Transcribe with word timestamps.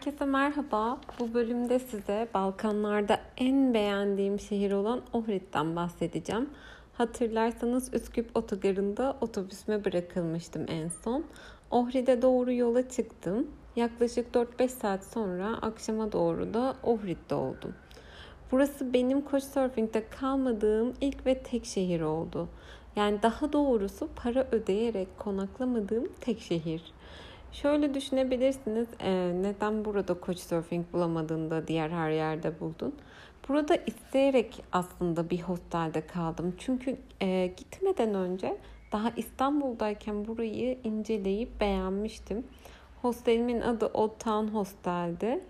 Herkese 0.00 0.24
merhaba. 0.24 0.98
Bu 1.18 1.34
bölümde 1.34 1.78
size 1.78 2.28
Balkanlarda 2.34 3.20
en 3.36 3.74
beğendiğim 3.74 4.40
şehir 4.40 4.72
olan 4.72 5.02
Ohrid'den 5.12 5.76
bahsedeceğim. 5.76 6.50
Hatırlarsanız 6.92 7.94
Üsküp 7.94 8.36
otogarında 8.36 9.16
otobüsüme 9.20 9.84
bırakılmıştım 9.84 10.66
en 10.68 10.88
son. 10.88 11.24
Ohrid'e 11.70 12.22
doğru 12.22 12.52
yola 12.52 12.88
çıktım. 12.88 13.46
Yaklaşık 13.76 14.34
4-5 14.34 14.68
saat 14.68 15.04
sonra 15.04 15.58
akşama 15.62 16.12
doğru 16.12 16.54
da 16.54 16.76
Ohrid'de 16.82 17.34
oldum. 17.34 17.74
Burası 18.52 18.92
benim 18.92 19.24
Couchsurfing'de 19.30 20.04
kalmadığım 20.08 20.94
ilk 21.00 21.26
ve 21.26 21.42
tek 21.42 21.64
şehir 21.64 22.00
oldu. 22.00 22.48
Yani 22.96 23.22
daha 23.22 23.52
doğrusu 23.52 24.08
para 24.16 24.46
ödeyerek 24.52 25.18
konaklamadığım 25.18 26.08
tek 26.20 26.40
şehir. 26.40 26.82
Şöyle 27.52 27.94
düşünebilirsiniz. 27.94 28.88
Neden 29.42 29.84
burada 29.84 30.16
Couchsurfing 30.26 30.86
bulamadığında 30.92 31.68
diğer 31.68 31.90
her 31.90 32.10
yerde 32.10 32.60
buldun? 32.60 32.94
Burada 33.48 33.76
isteyerek 33.76 34.62
aslında 34.72 35.30
bir 35.30 35.40
hostelde 35.40 36.06
kaldım. 36.06 36.54
Çünkü 36.58 36.96
gitmeden 37.56 38.14
önce 38.14 38.56
daha 38.92 39.10
İstanbul'dayken 39.16 40.26
burayı 40.26 40.78
inceleyip 40.84 41.60
beğenmiştim. 41.60 42.44
Hostelimin 43.02 43.60
adı 43.60 43.86
Old 43.86 44.18
Town 44.18 44.46
Hostel'di. 44.54 45.40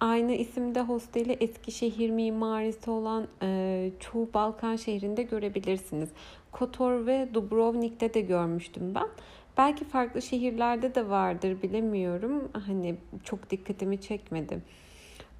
Aynı 0.00 0.32
isimde 0.32 0.80
hosteli 0.80 1.32
Eskişehir 1.32 2.10
mimarisi 2.10 2.90
olan 2.90 3.28
e, 3.42 3.90
çoğu 4.00 4.28
Balkan 4.34 4.76
şehrinde 4.76 5.22
görebilirsiniz. 5.22 6.08
Kotor 6.52 7.06
ve 7.06 7.28
Dubrovnik'te 7.34 8.14
de 8.14 8.20
görmüştüm 8.20 8.94
ben. 8.94 9.08
Belki 9.56 9.84
farklı 9.84 10.22
şehirlerde 10.22 10.94
de 10.94 11.08
vardır 11.08 11.62
bilemiyorum. 11.62 12.48
Hani 12.66 12.96
çok 13.24 13.50
dikkatimi 13.50 14.00
çekmedi. 14.00 14.62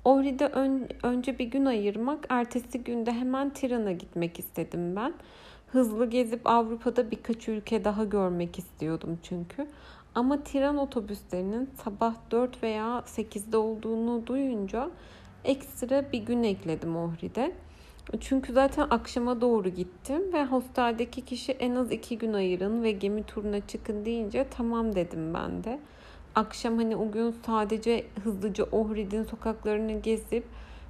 Ohri'de 0.05 0.47
ön, 0.47 0.89
önce 1.03 1.39
bir 1.39 1.44
gün 1.44 1.64
ayırmak, 1.64 2.27
ertesi 2.28 2.84
günde 2.84 3.12
hemen 3.12 3.50
Tiran'a 3.50 3.92
gitmek 3.92 4.38
istedim 4.38 4.97
ben. 4.97 5.12
Hızlı 5.72 6.11
gezip 6.11 6.41
Avrupa'da 6.44 7.11
birkaç 7.11 7.48
ülke 7.48 7.84
daha 7.84 8.05
görmek 8.05 8.58
istiyordum 8.58 9.19
çünkü. 9.22 9.66
Ama 10.14 10.42
Tiran 10.44 10.77
otobüslerinin 10.77 11.70
sabah 11.84 12.14
4 12.31 12.62
veya 12.62 13.03
8'de 13.06 13.56
olduğunu 13.56 14.27
duyunca 14.27 14.91
ekstra 15.44 16.12
bir 16.12 16.19
gün 16.19 16.42
ekledim 16.42 16.97
Ohri'de. 16.97 17.53
Çünkü 18.20 18.53
zaten 18.53 18.87
akşama 18.91 19.41
doğru 19.41 19.69
gittim 19.69 20.33
ve 20.33 20.45
hosteldeki 20.45 21.25
kişi 21.25 21.53
en 21.53 21.75
az 21.75 21.93
iki 21.93 22.19
gün 22.19 22.33
ayırın 22.33 22.83
ve 22.83 22.93
gemi 22.93 23.23
turuna 23.23 23.67
çıkın 23.67 24.05
deyince 24.05 24.47
tamam 24.51 24.95
dedim 24.95 25.34
ben 25.34 25.65
de. 25.65 25.81
Akşam 26.34 26.77
hani 26.77 26.97
o 26.97 27.11
gün 27.11 27.34
sadece 27.47 28.06
hızlıca 28.25 28.65
Ohrid'in 28.65 29.25
sokaklarını 29.25 29.93
gezip 29.93 30.45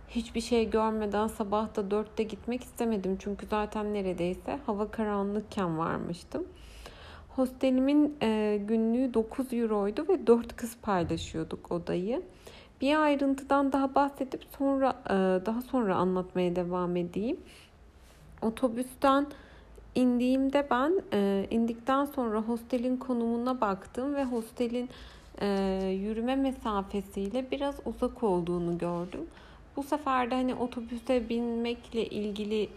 hiçbir 0.08 0.40
şey 0.40 0.70
görmeden 0.70 1.26
sabah 1.26 1.76
da 1.76 1.90
dörtte 1.90 2.22
gitmek 2.22 2.64
istemedim. 2.64 3.16
Çünkü 3.20 3.46
zaten 3.46 3.94
neredeyse 3.94 4.58
hava 4.66 4.90
karanlıkken 4.90 5.78
varmıştım. 5.78 6.46
Hostelimin 7.28 8.16
e, 8.22 8.60
günlüğü 8.68 9.14
9 9.14 9.52
euroydu 9.52 10.06
ve 10.08 10.26
4 10.26 10.56
kız 10.56 10.76
paylaşıyorduk 10.82 11.72
odayı. 11.72 12.22
Bir 12.80 13.02
ayrıntıdan 13.02 13.72
daha 13.72 13.94
bahsedip 13.94 14.44
sonra 14.58 14.94
e, 15.06 15.46
daha 15.46 15.62
sonra 15.62 15.96
anlatmaya 15.96 16.56
devam 16.56 16.96
edeyim. 16.96 17.40
Otobüsten 18.42 19.26
indiğimde 19.94 20.66
ben 20.70 21.02
e, 21.12 21.46
indikten 21.50 22.04
sonra 22.04 22.40
hostelin 22.40 22.96
konumuna 22.96 23.60
baktım 23.60 24.14
ve 24.14 24.24
hostelin 24.24 24.88
e, 25.40 25.46
yürüme 26.00 26.36
mesafesiyle 26.36 27.50
biraz 27.50 27.76
uzak 27.84 28.22
olduğunu 28.22 28.78
gördüm. 28.78 29.26
Bu 29.76 29.82
sefer 29.82 30.30
de 30.30 30.34
hani 30.34 30.54
otobüse 30.54 31.28
binmekle 31.28 32.06
ilgili 32.06 32.68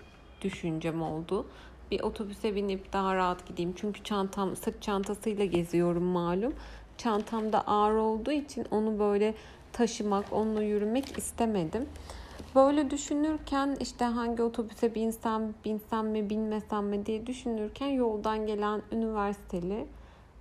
düşüncem 0.42 1.02
oldu. 1.02 1.46
Bir 1.92 2.02
otobüse 2.02 2.56
binip 2.56 2.94
daha 2.94 3.16
rahat 3.16 3.47
gideyim. 3.47 3.74
Çünkü 3.75 4.03
çantam 4.03 4.56
sırt 4.56 4.81
çantasıyla 4.81 5.46
geziyorum 5.46 6.03
malum. 6.03 6.53
Çantam 6.97 7.53
da 7.53 7.62
ağır 7.68 7.96
olduğu 7.96 8.31
için 8.31 8.66
onu 8.72 9.00
böyle 9.00 9.34
taşımak, 9.74 10.34
onunla 10.34 10.64
yürümek 10.64 11.18
istemedim. 11.18 11.86
Böyle 12.56 12.90
düşünürken 12.92 13.78
işte 13.80 14.06
hangi 14.06 14.44
otobüse 14.44 14.96
binsem, 14.96 15.54
binsem 15.66 16.08
mi, 16.08 16.30
binmesem 16.30 16.86
mi 16.86 17.06
diye 17.06 17.28
düşünürken 17.28 17.88
yoldan 17.88 18.46
gelen 18.48 18.82
üniversiteli 18.92 19.86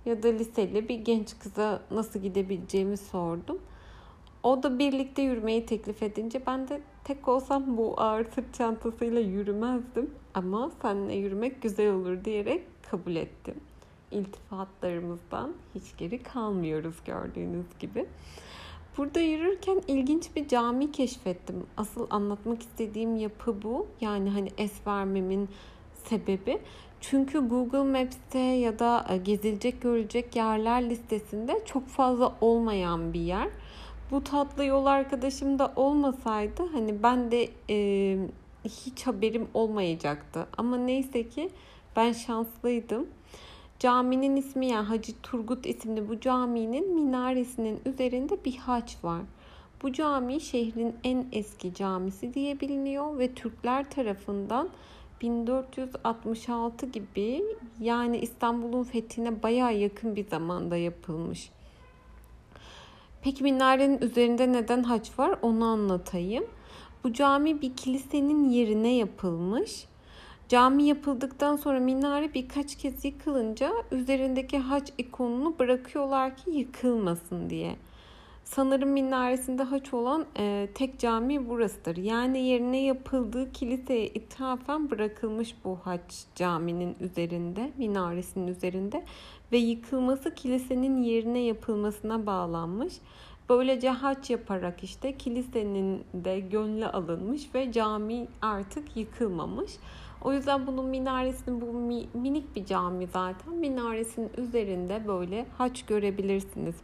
ya 0.05 0.23
da 0.23 0.27
liseli 0.27 0.89
bir 0.89 0.99
genç 0.99 1.39
kıza 1.39 1.81
nasıl 1.91 2.19
gidebileceğimi 2.19 2.97
sordum. 2.97 3.59
O 4.43 4.63
da 4.63 4.79
birlikte 4.79 5.21
yürümeyi 5.21 5.65
teklif 5.65 6.03
edince 6.03 6.41
ben 6.47 6.67
de 6.67 6.81
tek 7.03 7.27
olsam 7.27 7.77
bu 7.77 7.93
ağır 7.97 8.25
sırt 8.25 8.53
çantasıyla 8.53 9.19
yürümezdim. 9.19 10.09
Ama 10.33 10.71
seninle 10.81 11.15
yürümek 11.15 11.61
güzel 11.61 11.91
olur 11.91 12.25
diyerek 12.25 12.63
kabul 12.91 13.15
ettim. 13.15 13.55
İltifatlarımızdan 14.11 15.53
hiç 15.75 15.97
geri 15.97 16.23
kalmıyoruz 16.23 16.95
gördüğünüz 17.05 17.65
gibi. 17.79 18.05
Burada 18.97 19.19
yürürken 19.19 19.81
ilginç 19.87 20.35
bir 20.35 20.47
cami 20.47 20.91
keşfettim. 20.91 21.63
Asıl 21.77 22.07
anlatmak 22.09 22.61
istediğim 22.61 23.15
yapı 23.15 23.61
bu. 23.63 23.87
Yani 24.01 24.29
hani 24.29 24.49
es 24.57 24.87
vermemin 24.87 25.49
sebebi. 26.05 26.59
Çünkü 27.01 27.47
Google 27.47 27.83
Maps'te 27.83 28.39
ya 28.39 28.79
da 28.79 29.05
e, 29.09 29.17
gezilecek 29.17 29.81
görülecek 29.81 30.35
yerler 30.35 30.89
listesinde 30.89 31.61
çok 31.65 31.87
fazla 31.87 32.35
olmayan 32.41 33.13
bir 33.13 33.19
yer. 33.19 33.47
Bu 34.11 34.23
tatlı 34.23 34.65
yol 34.65 34.85
arkadaşım 34.85 35.59
da 35.59 35.73
olmasaydı 35.75 36.63
hani 36.71 37.03
ben 37.03 37.31
de 37.31 37.49
e, 37.69 38.17
hiç 38.65 39.07
haberim 39.07 39.47
olmayacaktı. 39.53 40.47
Ama 40.57 40.77
neyse 40.77 41.29
ki 41.29 41.49
ben 41.95 42.11
şanslıydım. 42.11 43.07
Caminin 43.83 44.35
ismi 44.35 44.67
yani 44.67 44.87
Hacı 44.87 45.13
Turgut 45.23 45.65
isimli 45.65 46.09
bu 46.09 46.19
caminin 46.19 46.95
minaresinin 46.95 47.81
üzerinde 47.85 48.45
bir 48.45 48.57
haç 48.57 48.97
var. 49.03 49.21
Bu 49.81 49.93
cami 49.93 50.41
şehrin 50.41 50.95
en 51.03 51.25
eski 51.31 51.73
camisi 51.73 52.33
diye 52.33 52.59
biliniyor 52.59 53.17
ve 53.17 53.33
Türkler 53.33 53.89
tarafından 53.89 54.69
1466 55.21 56.85
gibi 56.85 57.43
yani 57.79 58.17
İstanbul'un 58.17 58.83
fethine 58.83 59.43
baya 59.43 59.71
yakın 59.71 60.15
bir 60.15 60.27
zamanda 60.27 60.77
yapılmış. 60.77 61.49
Peki 63.21 63.43
minarenin 63.43 64.01
üzerinde 64.01 64.51
neden 64.51 64.83
haç 64.83 65.19
var 65.19 65.39
onu 65.41 65.65
anlatayım. 65.65 66.45
Bu 67.03 67.13
cami 67.13 67.61
bir 67.61 67.75
kilisenin 67.75 68.49
yerine 68.49 68.95
yapılmış 68.95 69.87
Cami 70.53 70.83
yapıldıktan 70.83 71.55
sonra 71.55 71.79
minare 71.79 72.33
birkaç 72.33 72.75
kez 72.75 73.05
yıkılınca 73.05 73.73
üzerindeki 73.91 74.59
haç 74.59 74.93
ikonunu 74.97 75.59
bırakıyorlar 75.59 76.37
ki 76.37 76.51
yıkılmasın 76.51 77.49
diye. 77.49 77.75
Sanırım 78.43 78.89
minaresinde 78.89 79.63
haç 79.63 79.93
olan 79.93 80.25
e, 80.37 80.67
tek 80.75 80.99
cami 80.99 81.49
burasıdır. 81.49 81.97
Yani 81.97 82.45
yerine 82.47 82.83
yapıldığı 82.83 83.51
kiliseye 83.51 84.07
ithafen 84.07 84.91
bırakılmış 84.91 85.55
bu 85.63 85.79
haç 85.83 86.25
caminin 86.35 86.95
üzerinde, 86.99 87.71
minaresinin 87.77 88.47
üzerinde 88.47 89.03
ve 89.51 89.57
yıkılması 89.57 90.35
kilisenin 90.35 91.03
yerine 91.03 91.39
yapılmasına 91.39 92.25
bağlanmış. 92.25 92.93
Böylece 93.49 93.89
haç 93.89 94.29
yaparak 94.29 94.83
işte 94.83 95.17
kilisenin 95.17 96.03
de 96.13 96.39
gönlü 96.39 96.85
alınmış 96.85 97.55
ve 97.55 97.71
cami 97.71 98.27
artık 98.41 98.97
yıkılmamış. 98.97 99.71
O 100.23 100.33
yüzden 100.33 100.67
bunun 100.67 100.85
minaresinin 100.85 101.61
bu 101.61 101.73
minik 102.19 102.55
bir 102.55 102.65
cami 102.65 103.07
zaten. 103.07 103.53
Minaresinin 103.53 104.31
üzerinde 104.37 105.07
böyle 105.07 105.45
haç 105.57 105.85
görebilirsiniz. 105.85 106.75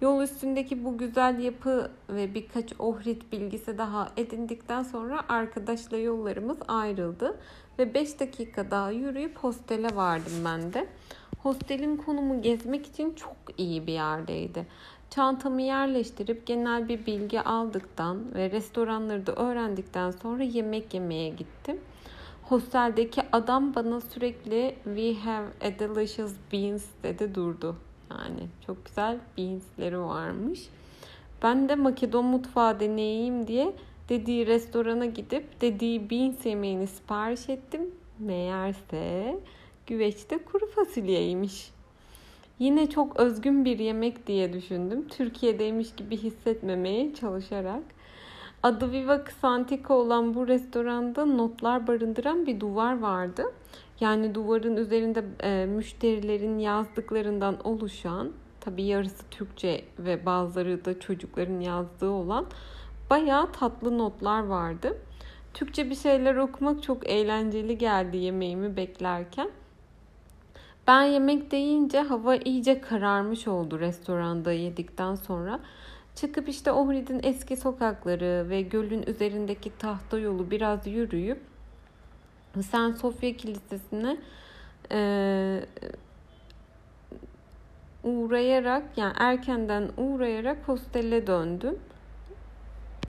Yol 0.00 0.22
üstündeki 0.22 0.84
bu 0.84 0.98
güzel 0.98 1.38
yapı 1.38 1.90
ve 2.08 2.34
birkaç 2.34 2.80
Ohrid 2.80 3.22
bilgisi 3.32 3.78
daha 3.78 4.08
edindikten 4.16 4.82
sonra 4.82 5.20
arkadaşla 5.28 5.96
yollarımız 5.96 6.58
ayrıldı. 6.68 7.36
Ve 7.78 7.94
5 7.94 8.20
dakika 8.20 8.70
daha 8.70 8.90
yürüyüp 8.90 9.38
hostele 9.38 9.96
vardım 9.96 10.32
ben 10.44 10.72
de. 10.72 10.86
Hostelin 11.42 11.96
konumu 11.96 12.42
gezmek 12.42 12.86
için 12.86 13.14
çok 13.14 13.36
iyi 13.58 13.86
bir 13.86 13.92
yerdeydi. 13.92 14.66
Çantamı 15.10 15.62
yerleştirip 15.62 16.46
genel 16.46 16.88
bir 16.88 17.06
bilgi 17.06 17.40
aldıktan 17.40 18.34
ve 18.34 18.50
restoranları 18.50 19.26
da 19.26 19.32
öğrendikten 19.32 20.10
sonra 20.10 20.42
yemek 20.42 20.94
yemeye 20.94 21.28
gittim. 21.28 21.80
Hosteldeki 22.48 23.22
adam 23.32 23.74
bana 23.74 24.00
sürekli 24.00 24.74
we 24.84 25.14
have 25.14 25.46
a 25.60 25.78
delicious 25.78 26.32
beans 26.52 26.84
dedi 27.02 27.34
durdu. 27.34 27.76
Yani 28.10 28.48
çok 28.66 28.84
güzel 28.84 29.18
beansleri 29.38 30.00
varmış. 30.00 30.68
Ben 31.42 31.68
de 31.68 31.74
Makedon 31.74 32.24
mutfağı 32.24 32.80
deneyeyim 32.80 33.46
diye 33.46 33.72
dediği 34.08 34.46
restorana 34.46 35.06
gidip 35.06 35.60
dediği 35.60 36.10
beans 36.10 36.46
yemeğini 36.46 36.86
sipariş 36.86 37.48
ettim. 37.48 37.90
Meğerse 38.18 39.38
güveçte 39.86 40.38
kuru 40.38 40.66
fasulyeymiş. 40.70 41.70
Yine 42.58 42.90
çok 42.90 43.16
özgün 43.16 43.64
bir 43.64 43.78
yemek 43.78 44.26
diye 44.26 44.52
düşündüm. 44.52 45.08
Türkiye'deymiş 45.08 45.94
gibi 45.94 46.16
hissetmemeye 46.16 47.14
çalışarak. 47.14 47.82
Adı 48.64 48.92
Viva 48.92 49.16
Xantica 49.16 49.94
olan 49.94 50.34
bu 50.34 50.48
restoranda 50.48 51.24
notlar 51.24 51.86
barındıran 51.86 52.46
bir 52.46 52.60
duvar 52.60 52.98
vardı. 52.98 53.44
Yani 54.00 54.34
duvarın 54.34 54.76
üzerinde 54.76 55.24
e, 55.42 55.66
müşterilerin 55.66 56.58
yazdıklarından 56.58 57.56
oluşan, 57.64 58.32
tabi 58.60 58.82
yarısı 58.82 59.24
Türkçe 59.30 59.84
ve 59.98 60.26
bazıları 60.26 60.84
da 60.84 61.00
çocukların 61.00 61.60
yazdığı 61.60 62.10
olan 62.10 62.46
bayağı 63.10 63.52
tatlı 63.52 63.98
notlar 63.98 64.44
vardı. 64.44 64.96
Türkçe 65.54 65.90
bir 65.90 65.96
şeyler 65.96 66.36
okumak 66.36 66.82
çok 66.82 67.10
eğlenceli 67.10 67.78
geldi 67.78 68.16
yemeğimi 68.16 68.76
beklerken. 68.76 69.50
Ben 70.86 71.02
yemek 71.02 71.50
deyince 71.50 72.00
hava 72.00 72.36
iyice 72.36 72.80
kararmış 72.80 73.48
oldu 73.48 73.80
restoranda 73.80 74.52
yedikten 74.52 75.14
sonra. 75.14 75.60
Çıkıp 76.14 76.48
işte 76.48 76.72
Ohrid'in 76.72 77.20
eski 77.22 77.56
sokakları 77.56 78.46
ve 78.48 78.62
gölün 78.62 79.02
üzerindeki 79.06 79.78
tahta 79.78 80.18
yolu 80.18 80.50
biraz 80.50 80.86
yürüyüp 80.86 81.40
Sen 82.62 82.92
Sofya 82.92 83.36
Kilisesi'ne 83.36 84.16
e, 84.92 85.60
uğrayarak 88.04 88.82
yani 88.96 89.12
erkenden 89.18 89.90
uğrayarak 89.96 90.58
hostele 90.66 91.26
döndüm. 91.26 91.78